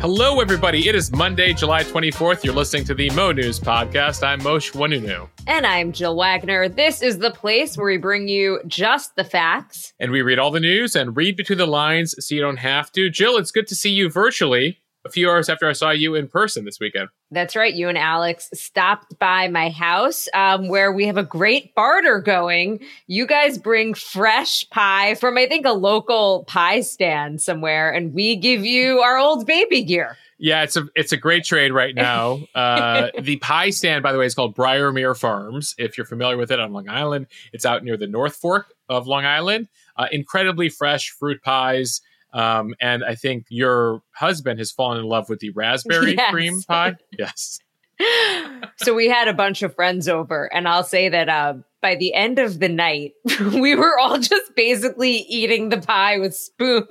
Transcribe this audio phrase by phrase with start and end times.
[0.00, 0.88] Hello, everybody.
[0.88, 2.42] It is Monday, July 24th.
[2.42, 4.26] You're listening to the Mo News Podcast.
[4.26, 5.28] I'm Moshe Oinounou.
[5.46, 6.70] And I'm Jill Wagner.
[6.70, 9.92] This is the place where we bring you just the facts.
[10.00, 12.90] And we read all the news and read between the lines so you don't have
[12.92, 13.10] to.
[13.10, 16.28] Jill, it's good to see you virtually a few hours after I saw you in
[16.28, 17.08] person this weekend.
[17.30, 17.72] That's right.
[17.72, 22.80] You and Alex stopped by my house um, where we have a great barter going.
[23.06, 28.36] You guys bring fresh pie from, I think, a local pie stand somewhere, and we
[28.36, 30.16] give you our old baby gear.
[30.42, 32.40] Yeah, it's a it's a great trade right now.
[32.54, 35.74] Uh, the pie stand, by the way, is called Briermere Farms.
[35.78, 39.06] If you're familiar with it on Long Island, it's out near the North Fork of
[39.06, 39.68] Long Island.
[39.96, 42.00] Uh, incredibly fresh fruit pies.
[42.32, 46.30] Um, and I think your husband has fallen in love with the raspberry Yes.
[46.30, 46.96] cream pie.
[47.18, 47.58] Yes.
[48.76, 52.14] so we had a bunch of friends over, and I'll say that uh, by the
[52.14, 56.86] end of the night, we were all just basically eating the pie with spoons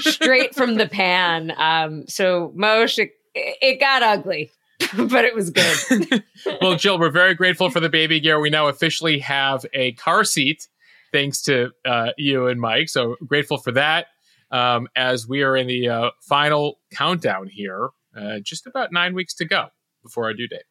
[0.00, 1.52] straight from the pan.
[1.56, 4.50] Um, so Moshe, it, it got ugly,
[4.96, 6.22] but it was good.
[6.60, 8.38] Well, Jill, we're very grateful for the baby gear.
[8.38, 10.68] We now officially have a car seat
[11.12, 12.88] thanks to uh, you and Mike.
[12.88, 14.08] So grateful for that.
[14.54, 19.34] Um, as we are in the uh, final countdown here, uh, just about nine weeks
[19.34, 19.66] to go
[20.04, 20.62] before our due date.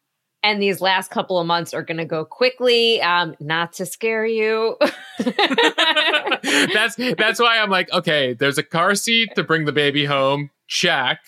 [0.42, 3.02] and these last couple of months are going to go quickly.
[3.02, 4.76] Um, not to scare you.
[5.18, 10.50] that's that's why I'm like, okay, there's a car seat to bring the baby home.
[10.66, 11.18] Check.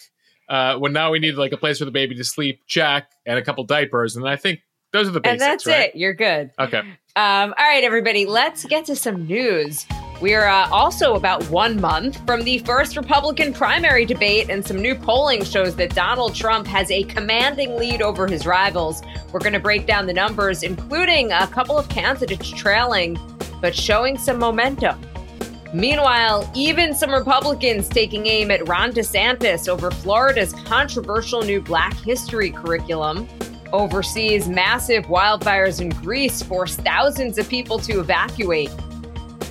[0.48, 2.60] Uh, well, now we need like a place for the baby to sleep.
[2.66, 4.60] Check, and a couple diapers, and I think
[4.92, 5.42] those are the basics.
[5.42, 5.91] and that's right?
[5.91, 5.96] it.
[5.96, 6.52] You're good.
[6.58, 6.78] Okay.
[6.78, 9.86] Um, all right, everybody, let's get to some news.
[10.19, 14.95] We're uh, also about one month from the first Republican primary debate, and some new
[14.95, 19.03] polling shows that Donald Trump has a commanding lead over his rivals.
[19.31, 23.19] We're going to break down the numbers, including a couple of candidates trailing,
[23.61, 24.98] but showing some momentum.
[25.75, 32.50] Meanwhile, even some Republicans taking aim at Ron DeSantis over Florida's controversial new Black History
[32.50, 33.28] curriculum.
[33.75, 38.71] Overseas, massive wildfires in Greece force thousands of people to evacuate.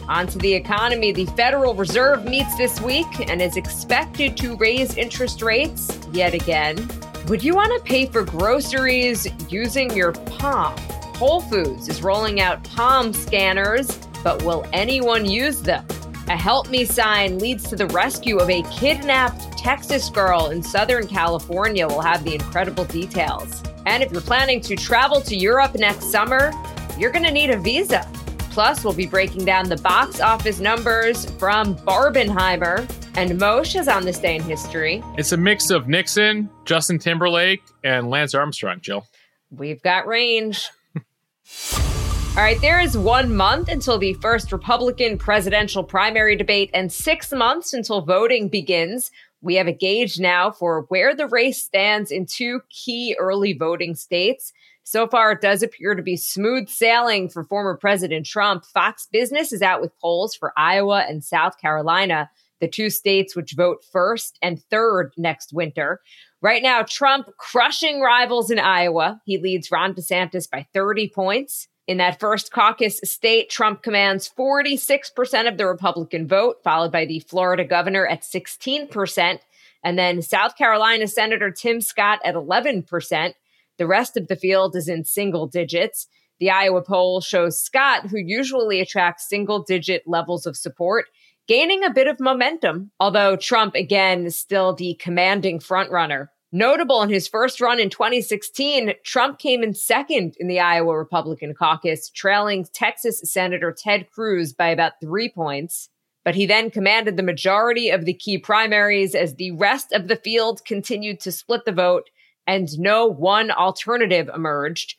[0.07, 5.41] Onto the economy, the Federal Reserve meets this week and is expected to raise interest
[5.41, 6.87] rates yet again.
[7.27, 10.77] Would you want to pay for groceries using your palm?
[11.15, 15.87] Whole Foods is rolling out palm scanners, but will anyone use them?
[16.27, 21.07] A help me sign leads to the rescue of a kidnapped Texas girl in Southern
[21.07, 21.87] California.
[21.87, 23.63] We'll have the incredible details.
[23.87, 26.51] And if you're planning to travel to Europe next summer,
[26.97, 28.07] you're going to need a visa.
[28.55, 32.89] Plus, we'll be breaking down the box office numbers from Barbenheimer.
[33.17, 35.03] And Moshe is on this day in history.
[35.17, 39.05] It's a mix of Nixon, Justin Timberlake, and Lance Armstrong, Jill.
[39.51, 40.69] We've got range.
[41.03, 47.33] All right, there is one month until the first Republican presidential primary debate and six
[47.33, 49.11] months until voting begins.
[49.41, 53.95] We have a gauge now for where the race stands in two key early voting
[53.95, 54.53] states.
[54.87, 58.65] So far, it does appear to be smooth sailing for former President Trump.
[58.65, 62.29] Fox Business is out with polls for Iowa and South Carolina,
[62.61, 66.01] the two states which vote first and third next winter.
[66.39, 69.19] Right now, Trump crushing rivals in Iowa.
[69.25, 71.67] He leads Ron DeSantis by 30 points.
[71.87, 77.21] In that first caucus state, Trump commands 46% of the Republican vote, followed by the
[77.21, 79.39] Florida governor at 16%,
[79.83, 83.33] and then South Carolina Senator Tim Scott at 11%.
[83.77, 86.07] The rest of the field is in single digits.
[86.39, 91.05] The Iowa poll shows Scott, who usually attracts single digit levels of support,
[91.47, 96.27] gaining a bit of momentum, although Trump, again, is still the commanding frontrunner.
[96.51, 101.53] Notable in his first run in 2016, Trump came in second in the Iowa Republican
[101.53, 105.89] caucus, trailing Texas Senator Ted Cruz by about three points.
[106.23, 110.15] But he then commanded the majority of the key primaries as the rest of the
[110.15, 112.09] field continued to split the vote
[112.47, 114.95] and no one alternative emerged.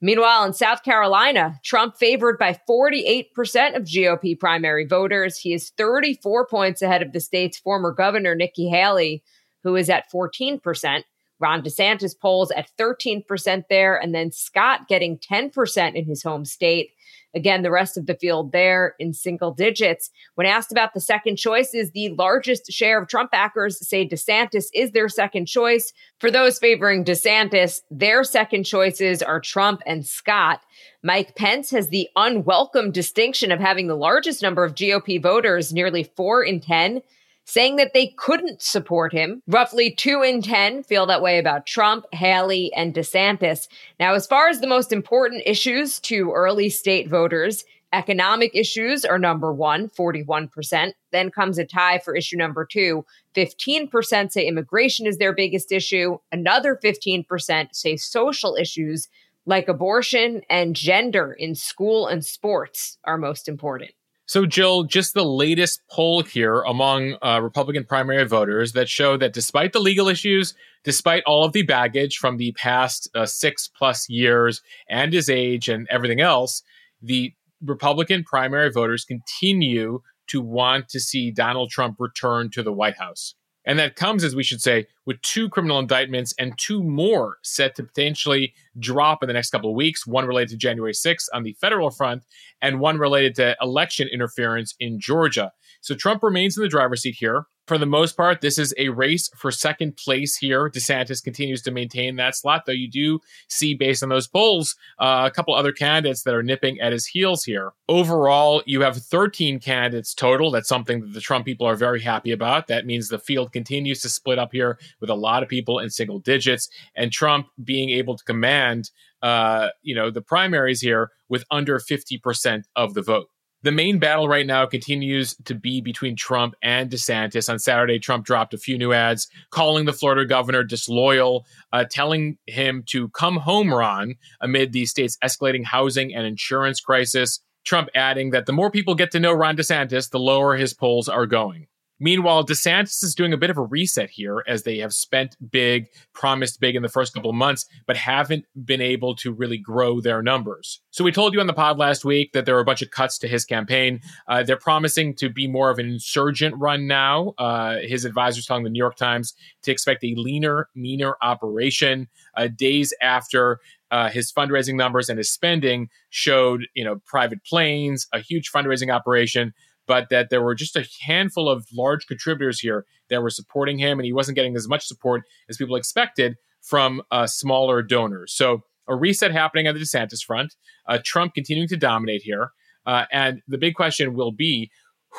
[0.00, 5.36] Meanwhile, in South Carolina, Trump favored by 48% of GOP primary voters.
[5.36, 9.22] He is 34 points ahead of the state's former governor, Nikki Haley,
[9.62, 11.02] who is at 14%.
[11.38, 16.90] Ron DeSantis polls at 13% there, and then Scott getting 10% in his home state.
[17.34, 20.10] Again, the rest of the field there in single digits.
[20.34, 24.90] When asked about the second choices, the largest share of Trump backers say DeSantis is
[24.90, 25.92] their second choice.
[26.18, 30.60] For those favoring DeSantis, their second choices are Trump and Scott.
[31.02, 36.04] Mike Pence has the unwelcome distinction of having the largest number of GOP voters, nearly
[36.04, 37.00] four in 10,
[37.44, 39.42] saying that they couldn't support him.
[39.46, 43.68] Roughly two in 10 feel that way about Trump, Haley, and DeSantis.
[43.98, 49.18] Now, as far as the most important issues to early state voters, Economic issues are
[49.18, 50.92] number one, 41%.
[51.10, 53.04] Then comes a tie for issue number two.
[53.34, 56.18] 15% say immigration is their biggest issue.
[56.30, 59.08] Another 15% say social issues
[59.44, 63.90] like abortion and gender in school and sports are most important.
[64.30, 69.32] So, Jill, just the latest poll here among uh, Republican primary voters that show that
[69.32, 70.54] despite the legal issues,
[70.84, 75.68] despite all of the baggage from the past uh, six plus years and his age
[75.68, 76.62] and everything else,
[77.02, 82.98] the Republican primary voters continue to want to see Donald Trump return to the White
[82.98, 83.34] House.
[83.70, 87.76] And that comes, as we should say, with two criminal indictments and two more set
[87.76, 91.44] to potentially drop in the next couple of weeks one related to January 6th on
[91.44, 92.24] the federal front,
[92.60, 95.52] and one related to election interference in Georgia.
[95.82, 98.88] So Trump remains in the driver's seat here for the most part, this is a
[98.88, 100.68] race for second place here.
[100.68, 105.22] DeSantis continues to maintain that slot, though you do see, based on those polls, uh,
[105.24, 107.70] a couple other candidates that are nipping at his heels here.
[107.88, 110.50] Overall, you have 13 candidates total.
[110.50, 112.66] That's something that the Trump people are very happy about.
[112.66, 115.90] That means the field continues to split up here with a lot of people in
[115.90, 118.90] single digits, and Trump being able to command,
[119.22, 123.28] uh, you know, the primaries here with under 50% of the vote.
[123.62, 127.50] The main battle right now continues to be between Trump and DeSantis.
[127.50, 132.38] On Saturday, Trump dropped a few new ads calling the Florida governor disloyal, uh, telling
[132.46, 137.40] him to come home, Ron, amid the state's escalating housing and insurance crisis.
[137.62, 141.08] Trump adding that the more people get to know Ron DeSantis, the lower his polls
[141.08, 141.66] are going.
[142.00, 145.88] Meanwhile, DeSantis is doing a bit of a reset here as they have spent big,
[146.14, 150.00] promised big in the first couple of months, but haven't been able to really grow
[150.00, 150.80] their numbers.
[150.90, 152.90] So we told you on the pod last week that there were a bunch of
[152.90, 154.00] cuts to his campaign.
[154.26, 157.34] Uh, they're promising to be more of an insurgent run now.
[157.38, 162.48] Uh, his advisors telling the New York Times to expect a leaner, meaner operation uh,
[162.48, 163.60] days after
[163.90, 168.94] uh, his fundraising numbers and his spending showed, you know, private planes, a huge fundraising
[168.94, 169.52] operation
[169.90, 173.98] but that there were just a handful of large contributors here that were supporting him,
[173.98, 178.32] and he wasn't getting as much support as people expected from uh, smaller donors.
[178.32, 180.54] So a reset happening on the DeSantis front,
[180.86, 182.52] uh, Trump continuing to dominate here,
[182.86, 184.70] uh, and the big question will be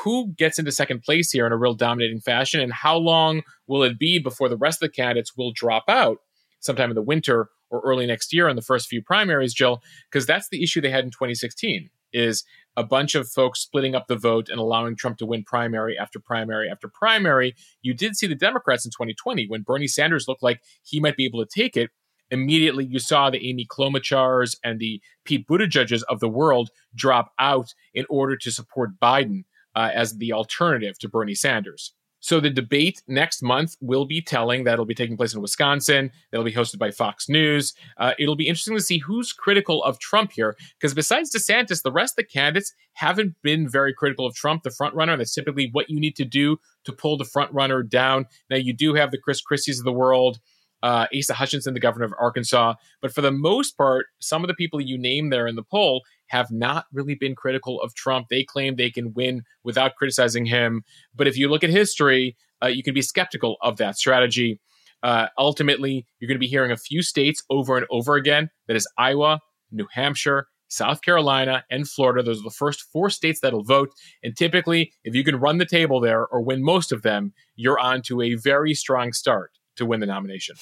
[0.05, 3.83] who gets into second place here in a real dominating fashion, and how long will
[3.83, 6.19] it be before the rest of the candidates will drop out
[6.61, 9.81] sometime in the winter or early next year in the first few primaries, Jill?
[10.09, 12.43] Because that's the issue they had in 2016 is
[12.77, 16.19] a bunch of folks splitting up the vote and allowing Trump to win primary after
[16.19, 17.55] primary after primary.
[17.81, 21.25] You did see the Democrats in 2020 when Bernie Sanders looked like he might be
[21.25, 21.89] able to take it.
[22.29, 27.73] Immediately, you saw the Amy Klobuchars and the Pete Buttigieg's of the world drop out
[27.93, 29.43] in order to support Biden
[29.75, 31.93] uh, as the alternative to Bernie Sanders.
[32.21, 34.63] So the debate next month will be telling.
[34.63, 36.11] That'll be taking place in Wisconsin.
[36.31, 37.73] That'll be hosted by Fox News.
[37.97, 41.91] Uh, it'll be interesting to see who's critical of Trump here, because besides DeSantis, the
[41.91, 45.17] rest of the candidates haven't been very critical of Trump, the front runner.
[45.17, 48.27] That's typically what you need to do to pull the front runner down.
[48.49, 50.39] Now you do have the Chris Christie's of the world
[50.83, 52.75] uh, Asa Hutchinson, the governor of Arkansas.
[53.01, 56.01] But for the most part, some of the people you name there in the poll
[56.31, 58.27] have not really been critical of Trump.
[58.29, 60.83] They claim they can win without criticizing him.
[61.13, 64.59] But if you look at history, uh, you can be skeptical of that strategy.
[65.03, 68.49] Uh, ultimately, you're going to be hearing a few states over and over again.
[68.67, 69.41] That is Iowa,
[69.71, 72.23] New Hampshire, South Carolina, and Florida.
[72.23, 73.89] Those are the first four states that'll vote.
[74.23, 77.79] And typically, if you can run the table there or win most of them, you're
[77.79, 80.55] on to a very strong start to win the nomination.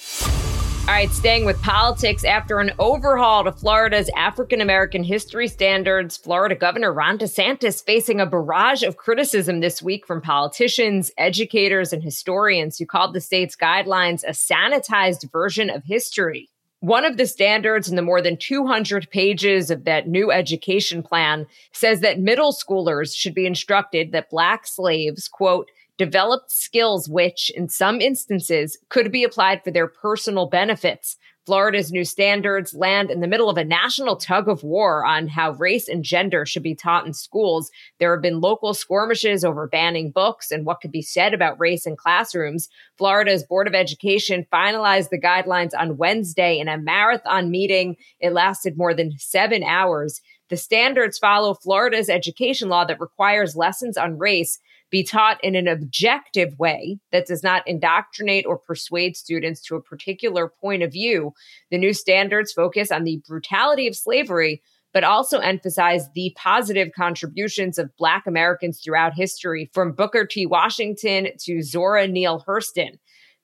[0.90, 6.56] All right, staying with politics, after an overhaul to Florida's African American history standards, Florida
[6.56, 12.76] Governor Ron DeSantis facing a barrage of criticism this week from politicians, educators, and historians
[12.76, 16.50] who called the state's guidelines a sanitized version of history.
[16.80, 21.46] One of the standards in the more than 200 pages of that new education plan
[21.72, 25.70] says that middle schoolers should be instructed that Black slaves, quote,
[26.00, 31.18] developed skills which, in some instances, could be applied for their personal benefits.
[31.44, 35.50] Florida's new standards land in the middle of a national tug of war on how
[35.50, 37.70] race and gender should be taught in schools.
[37.98, 41.84] There have been local skirmishes over banning books and what could be said about race
[41.84, 42.70] in classrooms.
[42.96, 47.96] Florida's Board of Education finalized the guidelines on Wednesday in a marathon meeting.
[48.20, 50.22] It lasted more than seven hours.
[50.48, 54.58] The standards follow Florida's education law that requires lessons on race
[54.90, 59.82] be taught in an objective way that does not indoctrinate or persuade students to a
[59.82, 61.32] particular point of view.
[61.70, 67.78] The new standards focus on the brutality of slavery, but also emphasize the positive contributions
[67.78, 70.46] of Black Americans throughout history, from Booker T.
[70.46, 72.98] Washington to Zora Neale Hurston.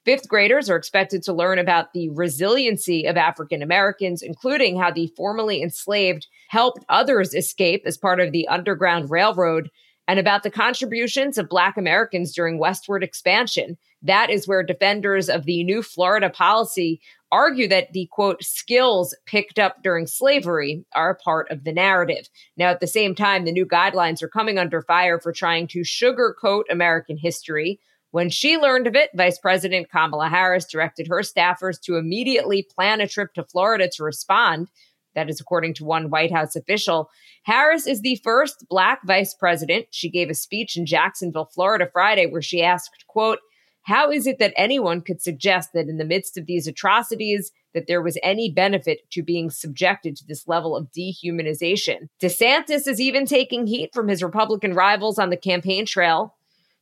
[0.05, 5.13] Fifth graders are expected to learn about the resiliency of African Americans, including how the
[5.17, 9.69] formerly enslaved helped others escape as part of the Underground Railroad,
[10.09, 13.77] and about the contributions of Black Americans during westward expansion.
[14.03, 17.01] That is where defenders of the new Florida policy
[17.33, 22.29] argue that the quote skills picked up during slavery are a part of the narrative.
[22.57, 25.81] Now, at the same time, the new guidelines are coming under fire for trying to
[25.81, 27.81] sugarcoat American history.
[28.13, 33.01] When she learned of it, Vice President Kamala Harris directed her staffers to immediately plan
[33.01, 34.69] a trip to Florida to respond.
[35.17, 37.11] That is according to one White House official.
[37.43, 39.87] Harris is the first black vice president.
[39.91, 43.41] She gave a speech in Jacksonville, Florida Friday where she asked, quote,
[43.83, 47.87] how is it that anyone could suggest that in the midst of these atrocities that
[47.87, 52.09] there was any benefit to being subjected to this level of dehumanization?
[52.21, 56.35] DeSantis is even taking heat from his Republican rivals on the campaign trail.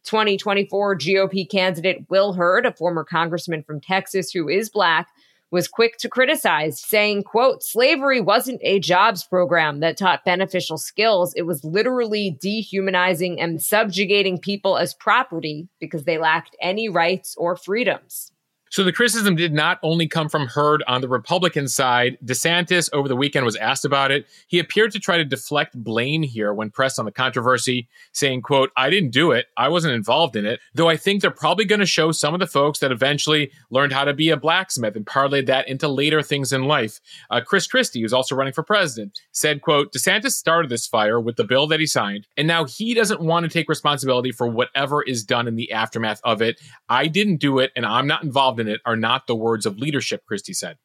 [0.05, 5.09] 2024 GOP candidate Will Hurd, a former congressman from Texas who is black,
[5.51, 11.33] was quick to criticize, saying, quote, slavery wasn't a jobs program that taught beneficial skills.
[11.35, 17.57] It was literally dehumanizing and subjugating people as property because they lacked any rights or
[17.57, 18.33] freedoms.
[18.75, 22.19] So the criticism did not only come from Hurd on the Republican side.
[22.25, 24.27] DeSantis over the weekend was asked about it.
[24.49, 28.71] He appeared to try to deflect blame here when pressed on the controversy, saying, quote,
[28.77, 29.47] I didn't do it.
[29.57, 30.59] I wasn't involved in it.
[30.75, 33.93] Though I think they're probably going to show some of the folks that eventually learned
[33.93, 36.99] how to be a blacksmith and parlayed that into later things in life.
[37.31, 41.37] Uh, Chris Christie, who's also running for president, said, quote, DeSantis started this fire with
[41.37, 45.01] the bill that he signed, and now he doesn't want to take responsibility for whatever
[45.01, 46.61] is done in the aftermath of it.
[46.89, 50.25] I didn't do it, and I'm not involved in are not the words of leadership,
[50.27, 50.77] Christie said.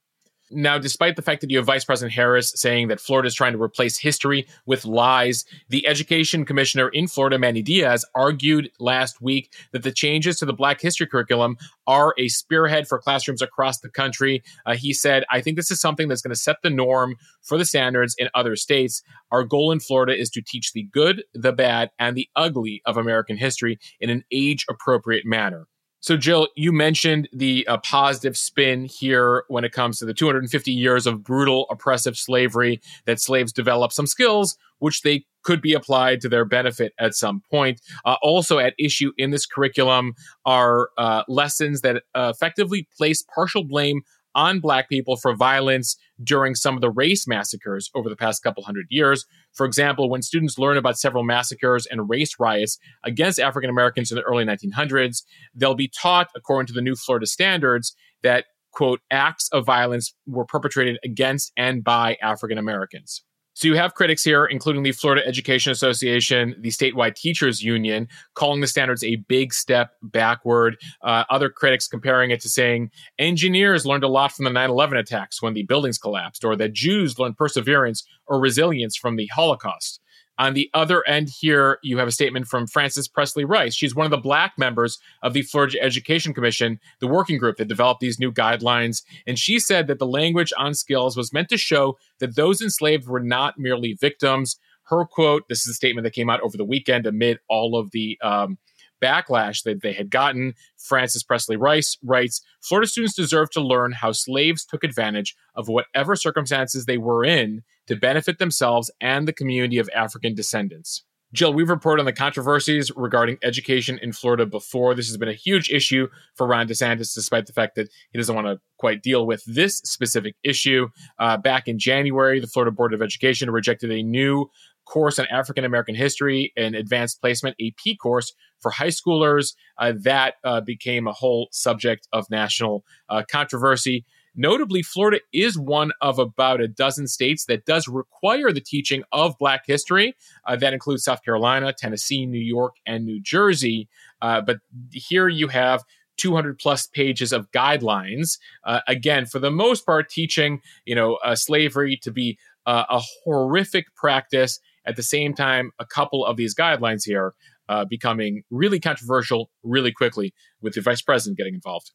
[0.51, 3.53] Now, despite the fact that you have Vice President Harris saying that Florida is trying
[3.53, 9.53] to replace history with lies, the education commissioner in Florida, Manny Diaz, argued last week
[9.73, 13.89] that the changes to the Black history curriculum are a spearhead for classrooms across the
[13.89, 14.41] country.
[14.65, 17.57] Uh, he said, I think this is something that's going to set the norm for
[17.57, 19.03] the standards in other states.
[19.31, 22.97] Our goal in Florida is to teach the good, the bad, and the ugly of
[22.97, 25.67] American history in an age appropriate manner.
[26.01, 30.71] So, Jill, you mentioned the uh, positive spin here when it comes to the 250
[30.71, 36.21] years of brutal, oppressive slavery that slaves developed some skills which they could be applied
[36.21, 37.81] to their benefit at some point.
[38.05, 40.13] Uh, also, at issue in this curriculum
[40.45, 44.01] are uh, lessons that effectively place partial blame
[44.35, 48.63] on Black people for violence during some of the race massacres over the past couple
[48.63, 49.25] hundred years.
[49.59, 54.15] For example, when students learn about several massacres and race riots against African Americans in
[54.15, 55.23] the early 1900s,
[55.53, 60.45] they'll be taught, according to the new Florida standards, that, quote, acts of violence were
[60.45, 63.21] perpetrated against and by African Americans.
[63.59, 68.61] So you have critics here, including the Florida Education Association, the statewide teachers union, calling
[68.61, 70.77] the standards a big step backward.
[71.01, 74.97] Uh, other critics comparing it to saying engineers learned a lot from the 9 11
[74.97, 79.99] attacks when the buildings collapsed, or that Jews learned perseverance or resilience from the Holocaust.
[80.39, 83.75] On the other end here, you have a statement from Frances Presley Rice.
[83.75, 87.67] She's one of the black members of the Florida Education Commission, the working group that
[87.67, 89.03] developed these new guidelines.
[89.27, 93.05] And she said that the language on skills was meant to show that those enslaved
[93.05, 94.57] were not merely victims.
[94.83, 97.91] Her quote, this is a statement that came out over the weekend amid all of
[97.91, 98.57] the um,
[99.01, 100.53] backlash that they had gotten.
[100.77, 106.15] Frances Presley Rice writes Florida students deserve to learn how slaves took advantage of whatever
[106.15, 111.03] circumstances they were in to benefit themselves and the community of African descendants.
[111.31, 114.95] Jill, we've reported on the controversies regarding education in Florida before.
[114.95, 118.33] This has been a huge issue for Ron DeSantis, despite the fact that he doesn't
[118.33, 120.87] want to quite deal with this specific issue.
[121.19, 124.49] Uh, back in January, the Florida Board of Education rejected a new
[124.85, 129.53] course on African American history and advanced placement AP course for high schoolers.
[129.77, 134.03] Uh, that uh, became a whole subject of national uh, controversy.
[134.39, 139.37] Notably, Florida is one of about a dozen states that does require the teaching of
[139.37, 140.15] Black history.
[140.47, 143.89] Uh, that includes South Carolina, Tennessee, New York, and New Jersey.
[144.21, 144.59] Uh, but
[144.93, 145.83] here you have
[146.15, 148.39] 200 plus pages of guidelines.
[148.63, 153.01] Uh, again, for the most part, teaching you know uh, slavery to be uh, a
[153.25, 157.33] horrific practice at the same time, a couple of these guidelines here
[157.67, 161.91] uh, becoming really controversial really quickly with the vice president getting involved.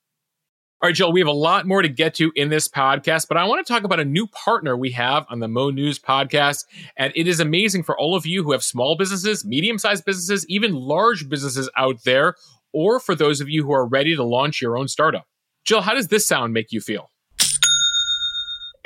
[0.84, 3.38] All right, Jill, we have a lot more to get to in this podcast, but
[3.38, 6.66] I want to talk about a new partner we have on the Mo News podcast.
[6.94, 10.44] And it is amazing for all of you who have small businesses, medium sized businesses,
[10.46, 12.34] even large businesses out there,
[12.74, 15.26] or for those of you who are ready to launch your own startup.
[15.64, 17.08] Jill, how does this sound make you feel?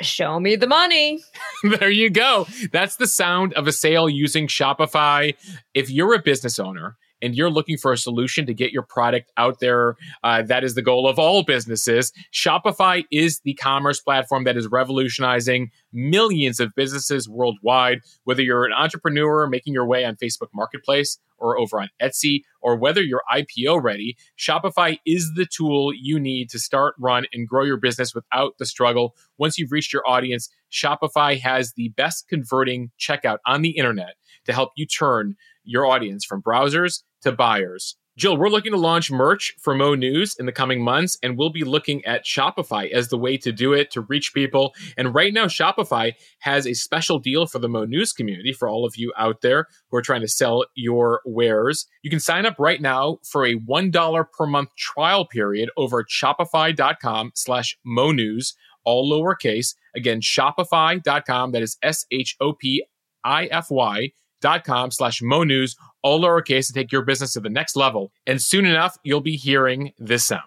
[0.01, 1.21] show me the money.
[1.63, 2.47] there you go.
[2.71, 5.35] That's the sound of a sale using Shopify.
[5.73, 9.31] If you're a business owner and you're looking for a solution to get your product
[9.37, 12.11] out there, uh, that is the goal of all businesses.
[12.33, 17.99] Shopify is the commerce platform that is revolutionizing millions of businesses worldwide.
[18.23, 22.75] Whether you're an entrepreneur making your way on Facebook Marketplace or over on Etsy, or
[22.75, 27.63] whether you're IPO ready, Shopify is the tool you need to start, run, and grow
[27.63, 29.15] your business without the struggle.
[29.37, 34.53] Once you've reached your audience, Shopify has the best converting checkout on the internet to
[34.53, 37.95] help you turn your audience from browsers to buyers.
[38.19, 41.51] Jill, we're looking to launch merch for Mo News in the coming months, and we'll
[41.51, 44.73] be looking at Shopify as the way to do it to reach people.
[44.97, 48.85] And right now, Shopify has a special deal for the Mo News community for all
[48.85, 51.87] of you out there who are trying to sell your wares.
[52.01, 56.07] You can sign up right now for a $1 per month trial period over at
[56.07, 59.75] shopify.com slash Mo News, all lowercase.
[59.95, 62.83] Again, shopify.com, that is S H O P
[63.23, 67.39] I F Y dot com slash Mo News, all lowercase to take your business to
[67.39, 68.11] the next level.
[68.25, 70.43] And soon enough, you'll be hearing this sound.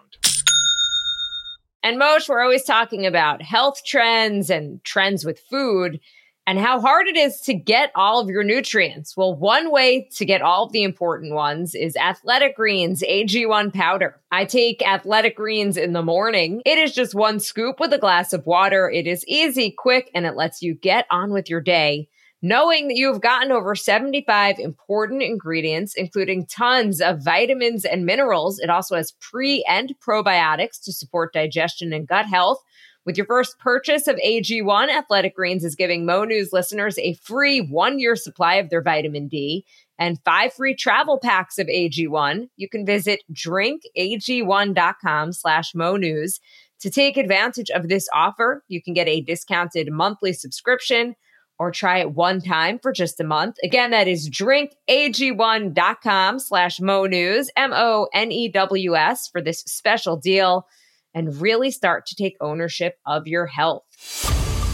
[1.83, 5.99] And Mosh, we're always talking about health trends and trends with food
[6.45, 9.15] and how hard it is to get all of your nutrients.
[9.15, 14.19] Well, one way to get all of the important ones is Athletic Greens AG1 powder.
[14.31, 16.61] I take Athletic Greens in the morning.
[16.65, 18.89] It is just one scoop with a glass of water.
[18.89, 22.09] It is easy, quick, and it lets you get on with your day
[22.43, 28.59] knowing that you've gotten over 75 important ingredients, including tons of vitamins and minerals.
[28.59, 32.59] It also has pre and probiotics to support digestion and gut health.
[33.05, 37.59] With your first purchase of AG1, Athletic Greens is giving Mo News listeners a free
[37.59, 39.65] one year supply of their vitamin D
[39.97, 42.49] and five free travel packs of AG1.
[42.57, 46.41] You can visit drinkag1.com slash Mo News
[46.81, 48.63] to take advantage of this offer.
[48.67, 51.15] You can get a discounted monthly subscription
[51.59, 53.57] or try it one time for just a month.
[53.63, 60.67] Again, that is drinkag1.com slash Mo News, M-O-N-E-W-S for this special deal
[61.13, 63.83] and really start to take ownership of your health.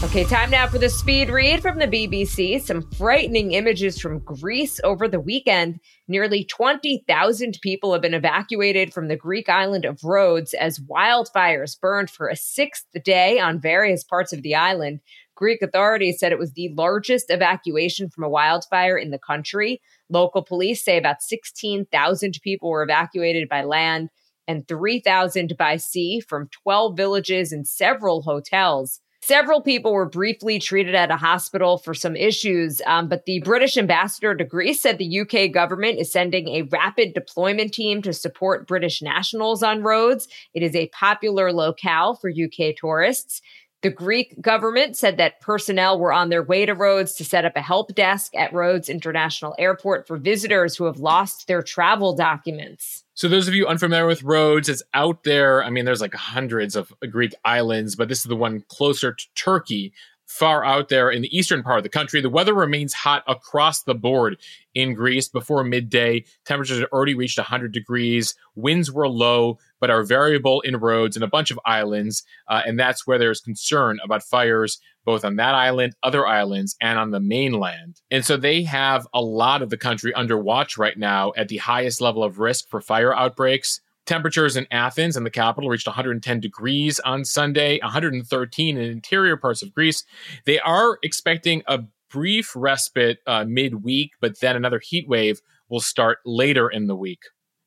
[0.02, 2.58] Okay, time now for the speed read from the BBC.
[2.62, 5.78] Some frightening images from Greece over the weekend.
[6.08, 12.08] Nearly 20,000 people have been evacuated from the Greek island of Rhodes as wildfires burned
[12.08, 15.00] for a sixth day on various parts of the island.
[15.40, 19.80] Greek authorities said it was the largest evacuation from a wildfire in the country.
[20.10, 24.10] Local police say about 16,000 people were evacuated by land
[24.46, 29.00] and 3,000 by sea from 12 villages and several hotels.
[29.22, 33.76] Several people were briefly treated at a hospital for some issues, um, but the British
[33.76, 38.66] ambassador to Greece said the UK government is sending a rapid deployment team to support
[38.66, 40.26] British nationals on Rhodes.
[40.52, 43.42] It is a popular locale for UK tourists.
[43.82, 47.56] The Greek government said that personnel were on their way to Rhodes to set up
[47.56, 53.04] a help desk at Rhodes International Airport for visitors who have lost their travel documents.
[53.14, 55.64] So, those of you unfamiliar with Rhodes, it's out there.
[55.64, 59.26] I mean, there's like hundreds of Greek islands, but this is the one closer to
[59.34, 59.94] Turkey
[60.30, 62.20] far out there in the eastern part of the country.
[62.20, 64.38] The weather remains hot across the board
[64.76, 66.24] in Greece before midday.
[66.44, 68.36] Temperatures had already reached 100 degrees.
[68.54, 72.22] Winds were low, but are variable in Rhodes and a bunch of islands.
[72.46, 76.96] Uh, and that's where there's concern about fires, both on that island, other islands, and
[76.96, 78.00] on the mainland.
[78.08, 81.56] And so they have a lot of the country under watch right now at the
[81.56, 83.80] highest level of risk for fire outbreaks.
[84.10, 89.62] Temperatures in Athens and the capital reached 110 degrees on Sunday, 113 in interior parts
[89.62, 90.02] of Greece.
[90.46, 96.18] They are expecting a brief respite uh, midweek, but then another heat wave will start
[96.26, 97.20] later in the week.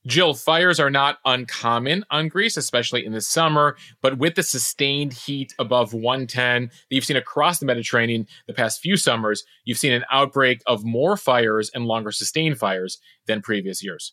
[0.06, 5.13] Jill, fires are not uncommon on Greece, especially in the summer, but with the sustained
[5.13, 9.93] heat above 110 that you've seen across the Mediterranean the past few summers, you've seen
[9.93, 14.12] an outbreak of more fires and longer sustained fires than previous years.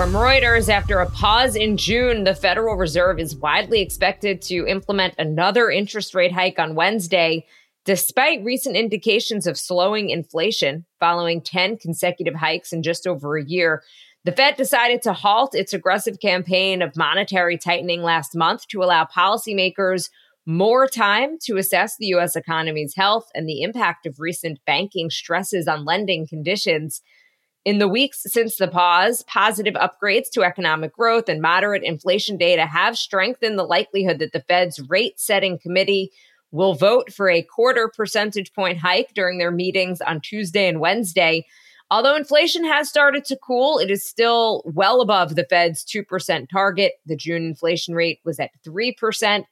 [0.00, 5.14] From Reuters, after a pause in June, the Federal Reserve is widely expected to implement
[5.18, 7.44] another interest rate hike on Wednesday,
[7.84, 13.82] despite recent indications of slowing inflation following 10 consecutive hikes in just over a year.
[14.24, 19.04] The Fed decided to halt its aggressive campaign of monetary tightening last month to allow
[19.04, 20.08] policymakers
[20.46, 22.36] more time to assess the U.S.
[22.36, 27.02] economy's health and the impact of recent banking stresses on lending conditions.
[27.66, 32.64] In the weeks since the pause, positive upgrades to economic growth and moderate inflation data
[32.64, 36.10] have strengthened the likelihood that the Fed's rate setting committee
[36.52, 41.46] will vote for a quarter percentage point hike during their meetings on Tuesday and Wednesday.
[41.90, 46.92] Although inflation has started to cool, it is still well above the Fed's 2% target.
[47.04, 49.44] The June inflation rate was at 3%.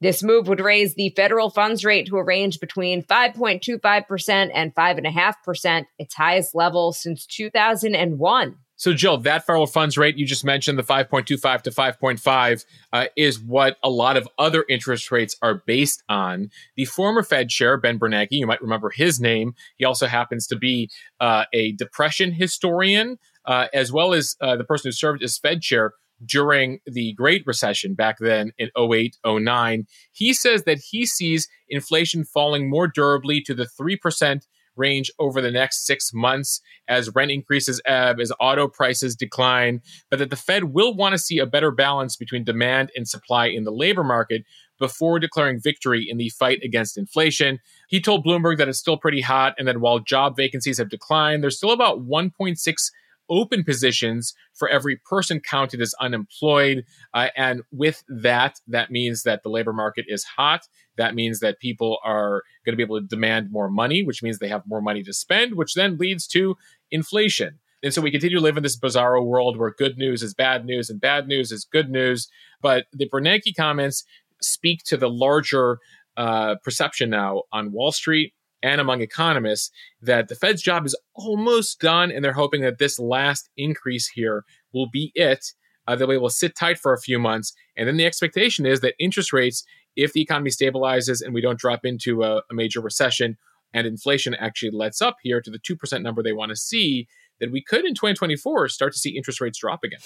[0.00, 5.86] This move would raise the federal funds rate to a range between 5.25% and 5.5%,
[5.98, 8.56] its highest level since 2001.
[8.76, 13.40] So, Jill, that federal funds rate you just mentioned, the 5.25 to 5.5, uh, is
[13.40, 16.50] what a lot of other interest rates are based on.
[16.76, 19.56] The former Fed chair, Ben Bernanke, you might remember his name.
[19.78, 24.62] He also happens to be uh, a depression historian, uh, as well as uh, the
[24.62, 29.86] person who served as Fed chair during the Great Recession back then in 08, 09.
[30.12, 34.42] He says that he sees inflation falling more durably to the 3%
[34.78, 40.18] range over the next six months as rent increases ebb, as auto prices decline, but
[40.18, 43.64] that the Fed will want to see a better balance between demand and supply in
[43.64, 44.44] the labor market
[44.78, 47.58] before declaring victory in the fight against inflation.
[47.88, 51.42] He told Bloomberg that it's still pretty hot and that while job vacancies have declined,
[51.42, 52.90] there's still about 1.6
[53.30, 56.84] open positions for every person counted as unemployed.
[57.14, 60.62] Uh, and with that, that means that the labor market is hot.
[60.96, 64.38] That means that people are going to be able to demand more money, which means
[64.38, 66.56] they have more money to spend, which then leads to
[66.90, 67.58] inflation.
[67.82, 70.64] And so we continue to live in this bizarro world where good news is bad
[70.64, 72.28] news and bad news is good news.
[72.60, 74.04] But the Bernanke comments
[74.42, 75.78] speak to the larger
[76.16, 79.70] uh, perception now on Wall Street and among economists
[80.02, 84.44] that the Fed's job is almost done, and they're hoping that this last increase here
[84.72, 85.52] will be it.
[85.86, 88.66] Uh, they'll be able to sit tight for a few months, and then the expectation
[88.66, 89.64] is that interest rates,
[89.96, 93.36] if the economy stabilizes and we don't drop into a, a major recession,
[93.74, 97.06] and inflation actually lets up here to the 2% number they want to see,
[97.40, 100.00] that we could in 2024 start to see interest rates drop again.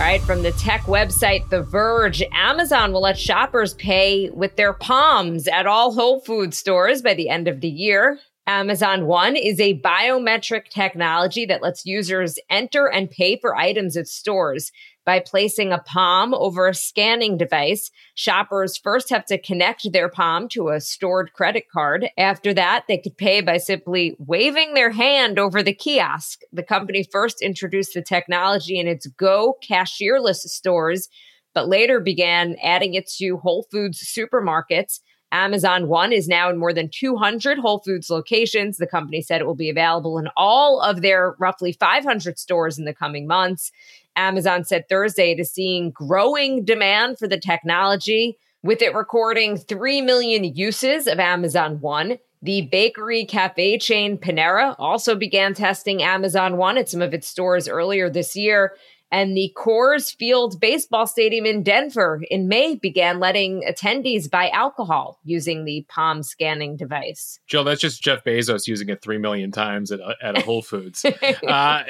[0.00, 4.72] All right, from the tech website The Verge, Amazon will let shoppers pay with their
[4.72, 8.18] palms at all Whole Food stores by the end of the year.
[8.46, 14.08] Amazon One is a biometric technology that lets users enter and pay for items at
[14.08, 14.72] stores.
[15.06, 20.46] By placing a palm over a scanning device, shoppers first have to connect their palm
[20.50, 22.10] to a stored credit card.
[22.18, 26.40] After that, they could pay by simply waving their hand over the kiosk.
[26.52, 31.08] The company first introduced the technology in its Go cashierless stores,
[31.54, 35.00] but later began adding it to Whole Foods supermarkets.
[35.32, 38.76] Amazon One is now in more than 200 Whole Foods locations.
[38.76, 42.84] The company said it will be available in all of their roughly 500 stores in
[42.84, 43.70] the coming months.
[44.20, 50.44] Amazon said Thursday is seeing growing demand for the technology, with it recording 3 million
[50.44, 52.18] uses of Amazon One.
[52.42, 57.66] The bakery cafe chain Panera also began testing Amazon One at some of its stores
[57.66, 58.74] earlier this year.
[59.12, 65.18] And the Coors Field Baseball Stadium in Denver in May began letting attendees buy alcohol
[65.24, 67.40] using the palm scanning device.
[67.46, 70.62] Jill, that's just Jeff Bezos using it 3 million times at a, at a Whole
[70.62, 71.04] Foods.
[71.04, 71.82] uh,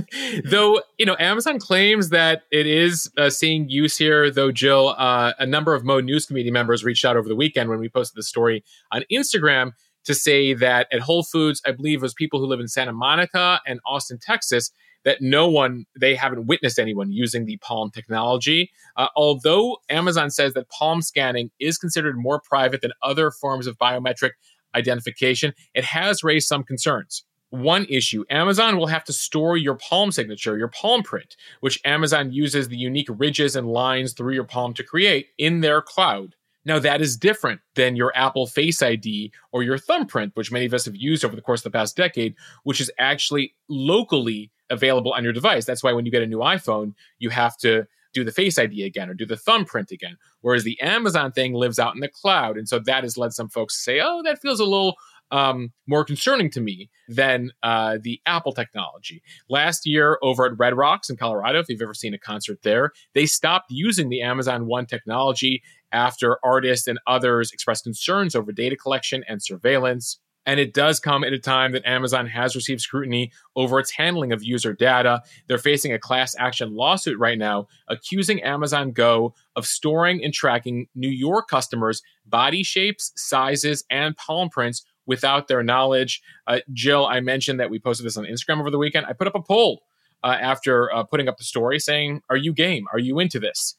[0.44, 5.32] though, you know, Amazon claims that it is uh, seeing use here, though, Jill, uh,
[5.38, 8.16] a number of Mo News Committee members reached out over the weekend when we posted
[8.16, 9.72] the story on Instagram
[10.04, 12.92] to say that at Whole Foods, I believe it was people who live in Santa
[12.92, 14.70] Monica and Austin, Texas,
[15.04, 18.70] that no one, they haven't witnessed anyone using the Palm technology.
[18.96, 23.78] Uh, although Amazon says that palm scanning is considered more private than other forms of
[23.78, 24.30] biometric
[24.74, 27.24] identification, it has raised some concerns.
[27.50, 32.32] One issue Amazon will have to store your palm signature, your palm print, which Amazon
[32.32, 36.34] uses the unique ridges and lines through your palm to create in their cloud.
[36.64, 40.74] Now, that is different than your Apple Face ID or your thumbprint, which many of
[40.74, 45.12] us have used over the course of the past decade, which is actually locally available
[45.12, 45.64] on your device.
[45.64, 48.84] That's why when you get a new iPhone, you have to do the Face ID
[48.84, 50.16] again or do the thumbprint again.
[50.40, 52.56] Whereas the Amazon thing lives out in the cloud.
[52.56, 54.94] And so that has led some folks to say, oh, that feels a little
[55.30, 59.22] um, more concerning to me than uh, the Apple technology.
[59.48, 62.92] Last year, over at Red Rocks in Colorado, if you've ever seen a concert there,
[63.14, 68.76] they stopped using the Amazon One technology after artists and others expressed concerns over data
[68.76, 70.20] collection and surveillance.
[70.46, 74.32] And it does come at a time that Amazon has received scrutiny over its handling
[74.32, 75.22] of user data.
[75.46, 80.88] They're facing a class action lawsuit right now accusing Amazon Go of storing and tracking
[80.94, 86.22] New York customers' body shapes, sizes, and palm prints without their knowledge.
[86.46, 89.06] Uh, Jill, I mentioned that we posted this on Instagram over the weekend.
[89.06, 89.82] I put up a poll
[90.22, 92.86] uh, after uh, putting up the story saying, Are you game?
[92.92, 93.76] Are you into this?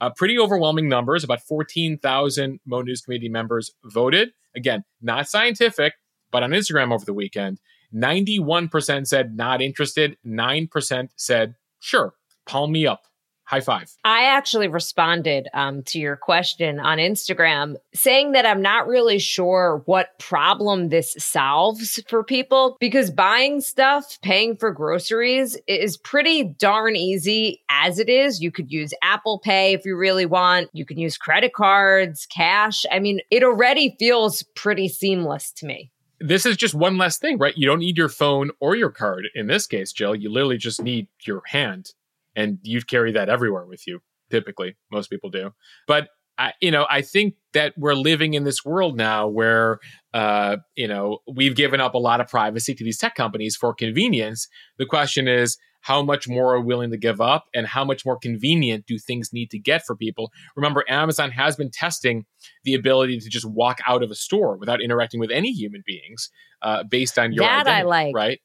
[0.00, 1.22] Uh, pretty overwhelming numbers.
[1.22, 4.32] About 14,000 Mo News Committee members voted.
[4.56, 5.94] Again, not scientific,
[6.32, 7.60] but on Instagram over the weekend,
[7.94, 12.14] 91% said not interested, 9% said, Sure,
[12.46, 13.02] palm me up
[13.52, 13.92] high five.
[14.02, 19.82] I actually responded um, to your question on Instagram saying that I'm not really sure
[19.84, 26.96] what problem this solves for people because buying stuff, paying for groceries is pretty darn
[26.96, 28.40] easy as it is.
[28.40, 32.86] You could use Apple Pay if you really want, you can use credit cards, cash.
[32.90, 35.91] I mean, it already feels pretty seamless to me
[36.22, 37.56] this is just one less thing, right?
[37.56, 40.14] You don't need your phone or your card in this case, Jill.
[40.14, 41.90] You literally just need your hand,
[42.36, 44.00] and you'd carry that everywhere with you.
[44.30, 45.52] Typically, most people do.
[45.86, 46.08] But
[46.38, 49.78] I, you know, I think that we're living in this world now where,
[50.14, 53.74] uh, you know, we've given up a lot of privacy to these tech companies for
[53.74, 54.48] convenience.
[54.78, 58.16] The question is, how much more are willing to give up and how much more
[58.16, 62.24] convenient do things need to get for people remember amazon has been testing
[62.64, 66.30] the ability to just walk out of a store without interacting with any human beings
[66.62, 68.14] uh, based on your that identity, I like.
[68.14, 68.40] right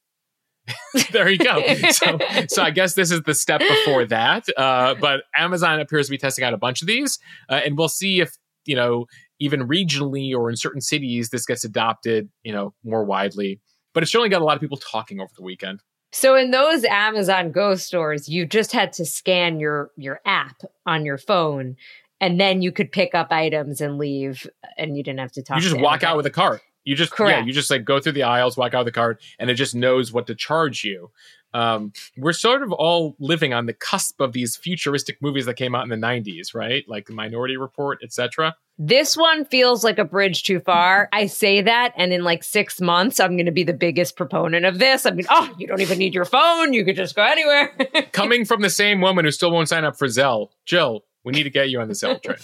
[1.12, 1.62] there you go.
[1.91, 2.19] So,
[2.50, 4.45] so I guess this is the step before that.
[4.58, 7.19] Uh, but Amazon appears to be testing out a bunch of these,
[7.50, 9.06] uh, and we'll see if you know
[9.39, 13.62] even regionally or in certain cities this gets adopted, you know, more widely.
[13.93, 15.82] But it's certainly got a lot of people talking over the weekend.
[16.19, 21.06] So in those Amazon Go stores, you just had to scan your your app on
[21.06, 21.75] your phone,
[22.19, 24.49] and then you could pick up items and leave,
[24.80, 25.58] and you didn't have to talk.
[25.58, 26.06] You just walk anybody.
[26.08, 26.62] out with a cart.
[26.86, 27.41] You just Correct.
[27.41, 29.53] yeah, you just like go through the aisles, walk out with the cart, and it
[29.53, 31.12] just knows what to charge you.
[31.53, 35.75] Um, we're sort of all living on the cusp of these futuristic movies that came
[35.75, 36.83] out in the '90s, right?
[36.88, 38.55] Like Minority Report, etc.
[38.79, 41.10] This one feels like a bridge too far.
[41.12, 44.65] I say that, and in like six months, I'm going to be the biggest proponent
[44.65, 45.05] of this.
[45.05, 47.75] I mean, oh, you don't even need your phone; you could just go anywhere.
[48.12, 51.43] Coming from the same woman who still won't sign up for Zelle, Jill, we need
[51.43, 52.38] to get you on the Zelle train.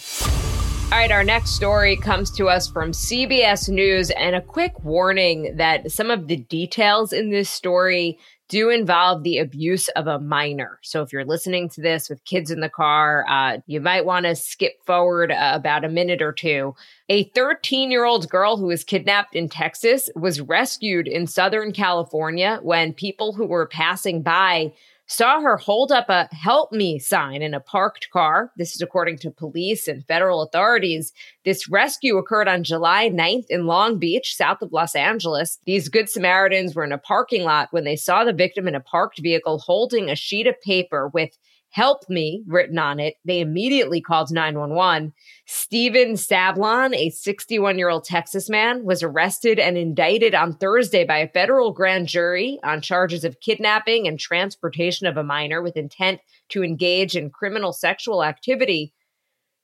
[0.92, 5.56] All right, our next story comes to us from CBS News, and a quick warning
[5.56, 8.18] that some of the details in this story
[8.54, 10.78] do involve the abuse of a minor.
[10.80, 14.26] So if you're listening to this with kids in the car, uh, you might want
[14.26, 16.76] to skip forward uh, about a minute or two.
[17.08, 22.60] A 13 year old girl who was kidnapped in Texas was rescued in Southern California
[22.62, 24.72] when people who were passing by
[25.06, 28.50] saw her hold up a help me sign in a parked car.
[28.56, 31.12] This is according to police and federal authorities.
[31.44, 35.58] This rescue occurred on July 9th in Long Beach, south of Los Angeles.
[35.66, 38.80] These Good Samaritans were in a parking lot when they saw the victim in a
[38.80, 41.36] parked vehicle holding a sheet of paper with
[41.74, 43.16] help me written on it.
[43.24, 45.12] They immediately called 911.
[45.44, 51.18] Stephen Sablan, a 61 year old Texas man, was arrested and indicted on Thursday by
[51.18, 56.20] a federal grand jury on charges of kidnapping and transportation of a minor with intent
[56.50, 58.94] to engage in criminal sexual activity.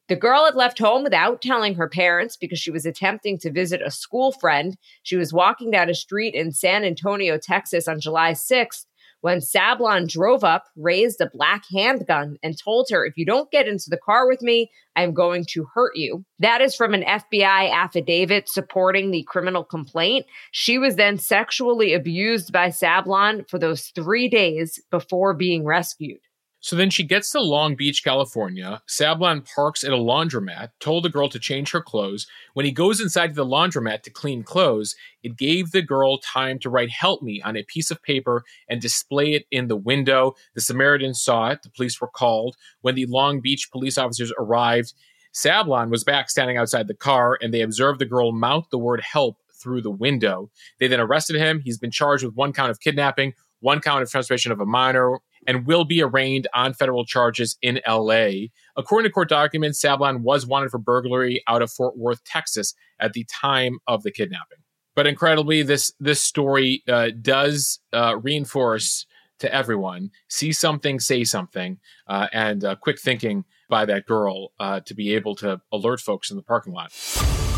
[0.09, 3.83] The girl had left home without telling her parents because she was attempting to visit
[3.83, 4.77] a school friend.
[5.05, 8.87] She was walking down a street in San Antonio, Texas on July 6th
[9.21, 13.69] when Sablan drove up, raised a black handgun, and told her, If you don't get
[13.69, 16.25] into the car with me, I'm going to hurt you.
[16.39, 20.27] That is from an FBI affidavit supporting the criminal complaint.
[20.53, 26.21] She was then sexually abused by Sablan for those three days before being rescued.
[26.63, 28.83] So then she gets to Long Beach, California.
[28.87, 32.27] Sablan parks at a laundromat, told the girl to change her clothes.
[32.53, 36.69] When he goes inside the laundromat to clean clothes, it gave the girl time to
[36.69, 40.35] write help me on a piece of paper and display it in the window.
[40.55, 41.63] The Samaritans saw it.
[41.63, 42.57] The police were called.
[42.83, 44.93] When the Long Beach police officers arrived,
[45.33, 49.01] Sablan was back standing outside the car and they observed the girl mouth the word
[49.01, 50.51] help through the window.
[50.79, 51.61] They then arrested him.
[51.61, 55.21] He's been charged with one count of kidnapping, one count of transportation of a minor,
[55.47, 58.49] and will be arraigned on federal charges in LA.
[58.77, 63.13] According to court documents, Sablan was wanted for burglary out of Fort Worth, Texas at
[63.13, 64.59] the time of the kidnapping.
[64.95, 69.07] But incredibly, this this story uh, does uh, reinforce
[69.39, 74.81] to everyone: see something, say something, uh, and uh, quick thinking by that girl uh,
[74.81, 76.93] to be able to alert folks in the parking lot.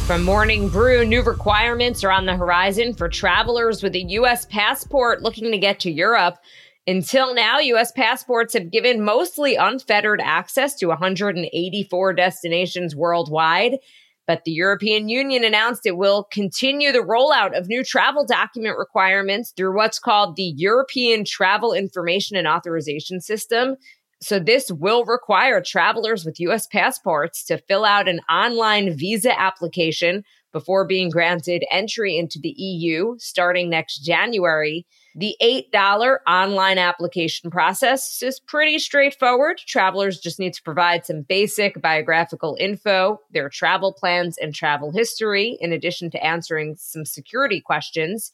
[0.07, 4.45] From Morning Brew, new requirements are on the horizon for travelers with a U.S.
[4.47, 6.39] passport looking to get to Europe.
[6.87, 7.93] Until now, U.S.
[7.93, 13.79] passports have given mostly unfettered access to 184 destinations worldwide.
[14.27, 19.53] But the European Union announced it will continue the rollout of new travel document requirements
[19.57, 23.77] through what's called the European Travel Information and Authorization System.
[24.21, 26.69] So, this will require travelers with U.S.
[26.69, 33.17] passports to fill out an online visa application before being granted entry into the EU
[33.19, 34.87] starting next January.
[35.15, 39.59] The $8 online application process is pretty straightforward.
[39.59, 45.59] Travelers just need to provide some basic biographical info, their travel plans, and travel history,
[45.61, 48.33] in addition to answering some security questions.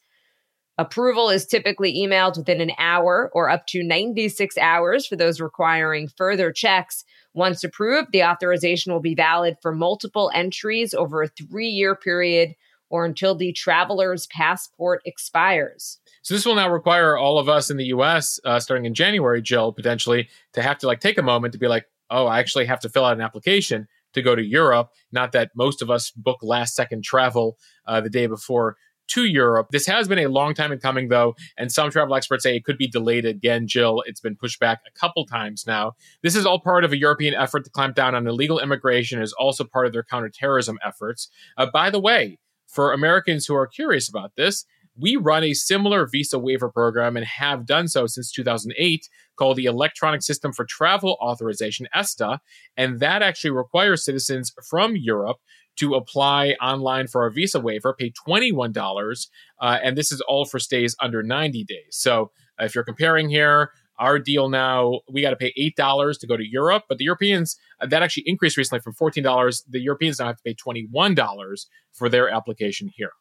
[0.77, 6.07] Approval is typically emailed within an hour or up to 96 hours for those requiring
[6.07, 7.03] further checks.
[7.33, 12.55] Once approved, the authorization will be valid for multiple entries over a three year period
[12.89, 15.99] or until the traveler's passport expires.
[16.21, 18.39] So this will now require all of us in the U.S.
[18.43, 21.67] Uh, starting in January, Jill, potentially to have to like take a moment to be
[21.67, 24.89] like, oh, I actually have to fill out an application to go to Europe.
[25.11, 28.75] Not that most of us book last second travel uh, the day before
[29.09, 29.67] to Europe.
[29.71, 32.63] This has been a long time in coming, though, and some travel experts say it
[32.63, 33.67] could be delayed again.
[33.67, 35.93] Jill, it's been pushed back a couple times now.
[36.21, 39.33] This is all part of a European effort to clamp down on illegal immigration, is
[39.33, 41.29] also part of their counterterrorism efforts.
[41.57, 44.65] Uh, by the way, for Americans who are curious about this,
[44.99, 49.65] we run a similar visa waiver program and have done so since 2008 called the
[49.65, 52.39] Electronic System for Travel Authorization, ESTA.
[52.75, 55.37] And that actually requires citizens from Europe
[55.77, 59.27] to apply online for a visa waiver, pay $21.
[59.61, 61.77] Uh, and this is all for stays under 90 days.
[61.91, 66.27] So uh, if you're comparing here, our deal now, we got to pay $8 to
[66.27, 69.63] go to Europe, but the Europeans, uh, that actually increased recently from $14.
[69.69, 73.11] The Europeans now have to pay $21 for their application here.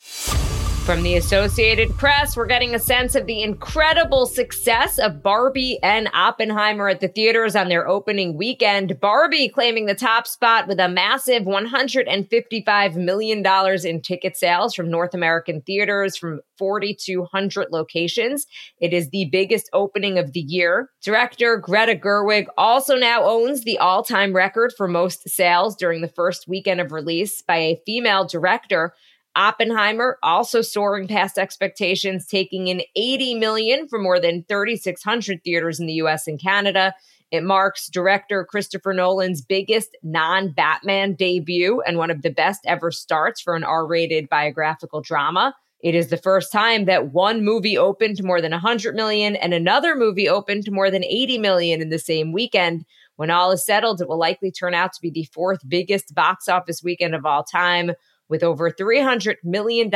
[0.89, 6.09] From the Associated Press, we're getting a sense of the incredible success of Barbie and
[6.15, 8.99] Oppenheimer at the theaters on their opening weekend.
[8.99, 13.45] Barbie claiming the top spot with a massive $155 million
[13.85, 18.47] in ticket sales from North American theaters from 4,200 locations.
[18.81, 20.89] It is the biggest opening of the year.
[21.03, 26.09] Director Greta Gerwig also now owns the all time record for most sales during the
[26.09, 28.95] first weekend of release by a female director.
[29.39, 35.87] Oppenheimer also soaring past expectations, taking in 80 million for more than 3,600 theaters in
[35.87, 36.93] the US and Canada.
[37.31, 42.91] It marks director Christopher Nolan's biggest non Batman debut and one of the best ever
[42.91, 45.55] starts for an R rated biographical drama.
[45.81, 49.55] It is the first time that one movie opened to more than 100 million and
[49.55, 52.85] another movie opened to more than 80 million in the same weekend.
[53.15, 56.49] When all is settled, it will likely turn out to be the fourth biggest box
[56.49, 57.93] office weekend of all time
[58.29, 59.91] with over $300 million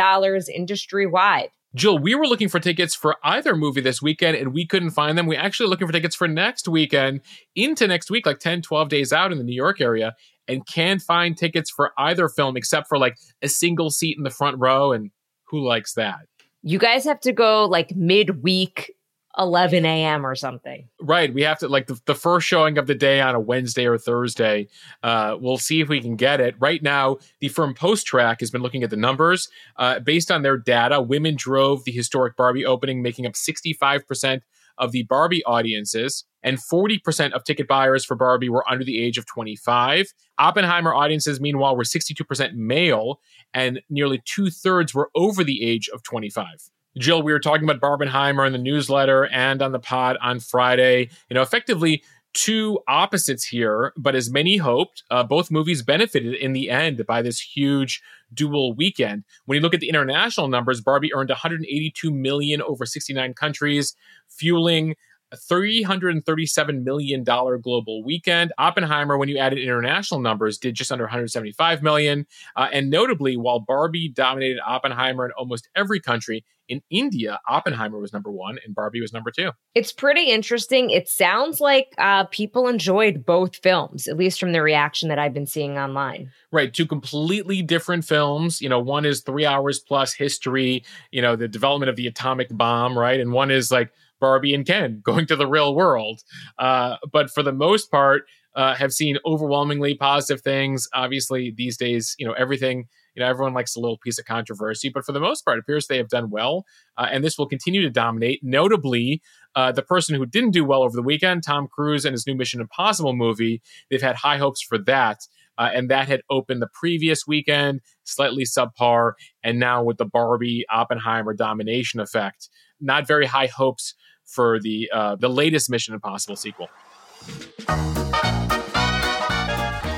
[0.55, 1.51] industry wide.
[1.75, 5.17] Jill, we were looking for tickets for either movie this weekend and we couldn't find
[5.17, 5.27] them.
[5.27, 7.23] We actually looking for tickets for next weekend
[7.57, 10.15] into next week, like 10, 12 days out in the New York area,
[10.47, 14.31] and can't find tickets for either film except for like a single seat in the
[14.31, 14.93] front row.
[14.93, 15.11] And
[15.45, 16.27] who likes that?
[16.63, 18.93] You guys have to go like midweek
[19.39, 20.27] 11 a.m.
[20.27, 20.89] or something.
[21.01, 21.33] Right.
[21.33, 23.99] We have to, like, the, the first showing of the day on a Wednesday or
[23.99, 24.69] Thursday.
[25.03, 26.55] Uh, we'll see if we can get it.
[26.59, 29.49] Right now, the firm PostTrak has been looking at the numbers.
[29.77, 34.43] Uh, based on their data, women drove the historic Barbie opening, making up 65%
[34.79, 36.25] of the Barbie audiences.
[36.43, 40.13] And 40% of ticket buyers for Barbie were under the age of 25.
[40.39, 43.21] Oppenheimer audiences, meanwhile, were 62% male,
[43.55, 46.71] and nearly two thirds were over the age of 25.
[46.99, 51.11] Jill, we were talking about Barbenheimer in the newsletter and on the pod on Friday.
[51.31, 52.03] You know, effectively
[52.35, 57.23] two opposites here, but as many hoped, uh, both movies benefited in the end by
[57.23, 58.03] this huge
[58.33, 59.25] dual weekend.
[59.45, 63.95] When you look at the international numbers, Barbie earned 182 million over 69 countries,
[64.29, 64.97] fueling
[65.37, 68.53] $337 million global weekend.
[68.59, 72.27] Oppenheimer, when you added international numbers, did just under 175 million.
[72.57, 78.13] Uh, and notably, while Barbie dominated Oppenheimer in almost every country, in India, Oppenheimer was
[78.13, 79.51] number one and Barbie was number two.
[79.75, 80.91] It's pretty interesting.
[80.91, 85.35] It sounds like uh, people enjoyed both films, at least from the reaction that I've
[85.35, 86.31] been seeing online.
[86.51, 86.73] Right.
[86.73, 88.61] Two completely different films.
[88.61, 92.49] You know, one is three hours plus history, you know, the development of the atomic
[92.51, 93.21] bomb, right?
[93.21, 93.93] And one is like
[94.23, 96.23] Barbie and Ken going to the real world.
[96.59, 98.23] Uh, but for the most part,
[98.55, 100.89] uh, have seen overwhelmingly positive things.
[100.95, 104.91] Obviously, these days, you know, everything, you know, everyone likes a little piece of controversy,
[104.91, 106.65] but for the most part, it appears they have done well.
[106.97, 108.41] Uh, and this will continue to dominate.
[108.43, 109.23] Notably,
[109.57, 112.35] uh, the person who didn't do well over the weekend, Tom Cruise and his new
[112.35, 115.21] Mission Impossible movie, they've had high hopes for that.
[115.59, 119.13] Uh, and that had opened the previous weekend, slightly subpar.
[119.43, 122.49] And now with the Barbie Oppenheimer domination effect,
[122.81, 123.95] not very high hopes
[124.33, 126.69] for the uh, the latest Mission Impossible sequel.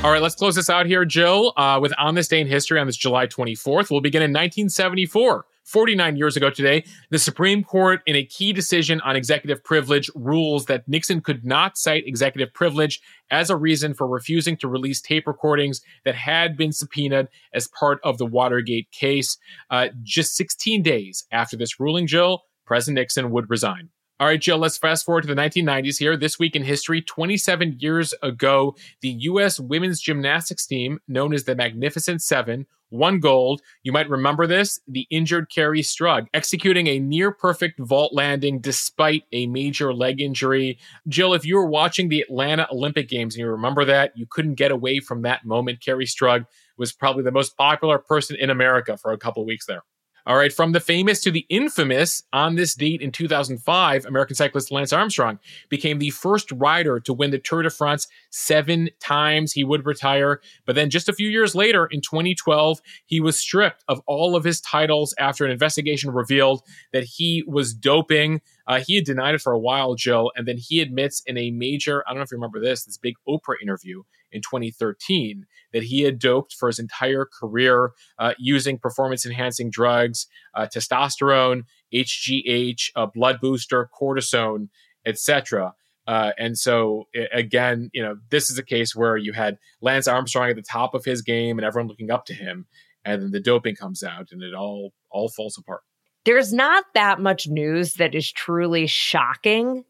[0.04, 2.78] All right, let's close this out here, Jill, uh, with On This Day in History
[2.78, 3.90] on this July 24th.
[3.90, 5.46] We'll begin in 1974.
[5.64, 10.66] 49 years ago today, the Supreme Court, in a key decision on executive privilege, rules
[10.66, 15.26] that Nixon could not cite executive privilege as a reason for refusing to release tape
[15.26, 19.38] recordings that had been subpoenaed as part of the Watergate case.
[19.70, 23.88] Uh, just 16 days after this ruling, Jill, President Nixon would resign.
[24.20, 26.16] All right, Jill, let's fast forward to the 1990s here.
[26.16, 29.58] This week in history, 27 years ago, the U.S.
[29.58, 33.60] women's gymnastics team, known as the Magnificent Seven, won gold.
[33.82, 39.24] You might remember this the injured Kerri Strug, executing a near perfect vault landing despite
[39.32, 40.78] a major leg injury.
[41.08, 44.54] Jill, if you were watching the Atlanta Olympic Games and you remember that, you couldn't
[44.54, 45.80] get away from that moment.
[45.80, 46.46] Kerri Strug
[46.78, 49.82] was probably the most popular person in America for a couple weeks there.
[50.26, 54.72] All right, from the famous to the infamous, on this date in 2005, American cyclist
[54.72, 59.52] Lance Armstrong became the first rider to win the Tour de France seven times.
[59.52, 63.84] He would retire, but then just a few years later, in 2012, he was stripped
[63.86, 66.62] of all of his titles after an investigation revealed
[66.94, 68.40] that he was doping.
[68.66, 71.50] Uh, he had denied it for a while, Jill, and then he admits in a
[71.50, 74.04] major, I don't know if you remember this, this big Oprah interview
[74.34, 80.26] in 2013 that he had doped for his entire career uh, using performance enhancing drugs,
[80.54, 81.62] uh, testosterone,
[81.92, 84.68] HGH, a blood booster, cortisone,
[85.06, 85.74] etc.
[86.06, 90.50] Uh, and so again, you know, this is a case where you had Lance Armstrong
[90.50, 92.66] at the top of his game and everyone looking up to him,
[93.04, 95.80] and then the doping comes out and it all all falls apart.
[96.24, 99.84] There's not that much news that is truly shocking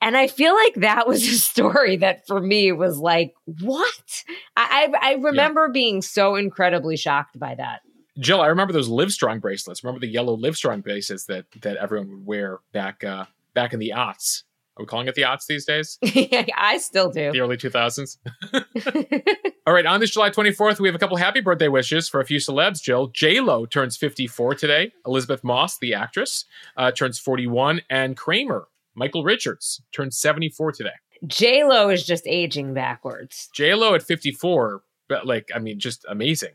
[0.00, 4.24] and I feel like that was a story that for me was like, what?
[4.56, 5.72] I I, I remember yeah.
[5.72, 7.80] being so incredibly shocked by that.
[8.18, 9.82] Jill, I remember those Livestrong bracelets.
[9.82, 13.92] Remember the yellow Livestrong bracelets that that everyone would wear back uh, back in the
[13.96, 14.42] aughts.
[14.76, 15.98] Are we calling it the aughts these days?
[16.56, 17.32] I still do.
[17.32, 18.16] The early 2000s.
[19.66, 22.24] All right, on this July 24th, we have a couple happy birthday wishes for a
[22.24, 22.80] few celebs.
[22.80, 24.92] Jill, J Lo turns 54 today.
[25.04, 26.46] Elisabeth Moss, the actress,
[26.78, 28.68] uh, turns 41, and Kramer,
[29.00, 30.90] Michael Richards turned 74 today.
[31.26, 33.48] J Lo is just aging backwards.
[33.54, 36.52] J Lo at 54, but like, I mean, just amazing.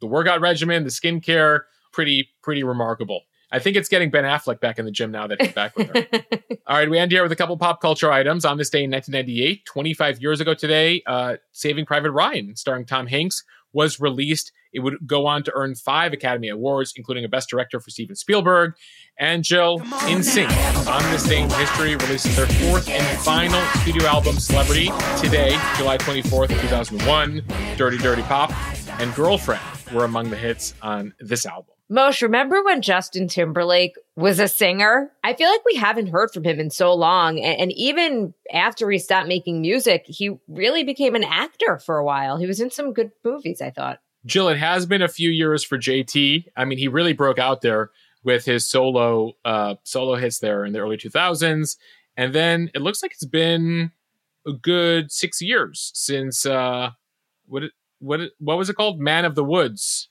[0.00, 1.60] The workout regimen, the skincare,
[1.94, 3.22] pretty, pretty remarkable.
[3.50, 5.88] I think it's getting Ben Affleck back in the gym now that he's back with
[5.88, 6.06] her.
[6.66, 8.44] All right, we end here with a couple pop culture items.
[8.44, 13.06] On this day in 1998, 25 years ago today, uh, Saving Private Ryan, starring Tom
[13.06, 13.42] Hanks,
[13.76, 14.50] was released.
[14.72, 18.16] It would go on to earn five Academy Awards, including a Best Director for Steven
[18.16, 18.72] Spielberg.
[19.18, 24.38] And Jill, NSYNC, on this day in history, releases their fourth and final studio album,
[24.38, 24.86] Celebrity,
[25.20, 27.42] today, July 24th, 2001.
[27.76, 28.50] Dirty Dirty Pop
[28.98, 29.62] and Girlfriend
[29.92, 31.74] were among the hits on this album.
[31.88, 35.12] Mosh, remember when Justin Timberlake was a singer?
[35.22, 37.38] I feel like we haven't heard from him in so long.
[37.38, 42.04] And, and, even after he stopped making music, he really became an actor for a
[42.04, 42.38] while.
[42.38, 44.00] He was in some good movies, I thought.
[44.24, 46.46] Jill, it has been a few years for JT.
[46.56, 47.90] I mean, he really broke out there
[48.24, 51.76] with his solo uh, solo hits there in the early 2000s.
[52.16, 53.92] And then it looks like it's been
[54.46, 56.90] a good six years since uh,
[57.46, 57.64] what
[57.98, 58.98] what what was it called?
[58.98, 60.08] Man of the Woods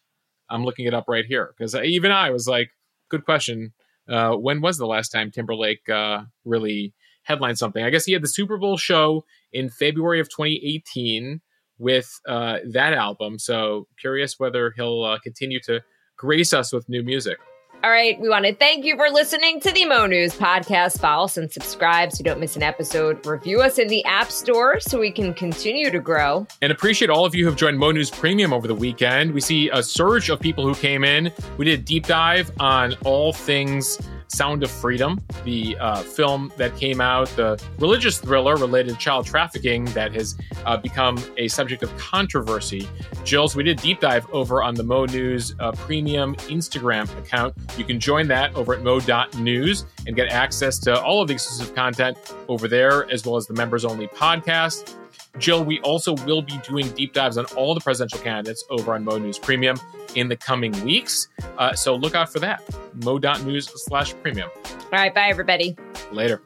[0.50, 2.72] I'm looking it up right here because even I was like,
[3.10, 3.74] good question.
[4.08, 6.94] Uh, when was the last time Timberlake uh, really
[7.24, 7.84] headlined something?
[7.84, 11.42] I guess he had the Super Bowl show in February of 2018
[11.78, 13.40] with uh, that album.
[13.40, 15.82] So curious whether he'll uh, continue to
[16.18, 17.38] grace us with new music.
[17.84, 21.00] All right, we want to thank you for listening to the Mo News podcast.
[21.00, 23.24] Follow us and subscribe so you don't miss an episode.
[23.28, 26.48] Review us in the App Store so we can continue to grow.
[26.64, 29.32] And appreciate all of you who have joined Mo News Premium over the weekend.
[29.34, 31.32] We see a surge of people who came in.
[31.58, 36.76] We did a deep dive on all things Sound of Freedom, the uh, film that
[36.78, 41.84] came out, the religious thriller related to child trafficking that has uh, become a subject
[41.84, 42.88] of controversy.
[43.24, 47.56] Jills, we did a deep dive over on the Mo News uh, premium Instagram account.
[47.78, 51.76] You can join that over at mo.news and get access to all of the exclusive
[51.76, 52.18] content
[52.48, 54.96] over there, as well as the members only podcast.
[55.38, 59.04] Jill, we also will be doing deep dives on all the presidential candidates over on
[59.04, 59.78] Mo News Premium
[60.16, 61.28] in the coming weeks.
[61.58, 62.64] Uh, so look out for that.
[63.04, 64.50] Mo.news slash premium.
[64.66, 65.14] All right.
[65.14, 65.76] Bye, everybody.
[66.12, 66.42] Later.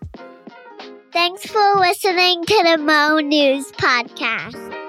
[1.11, 4.88] Thanks for listening to the Mo News Podcast.